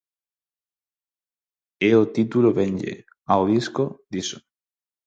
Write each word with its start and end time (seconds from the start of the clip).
E 1.87 1.89
o 2.01 2.03
título 2.15 2.49
venlle, 2.57 2.93
ao 3.31 3.41
disco, 3.53 3.83
diso. 4.11 4.37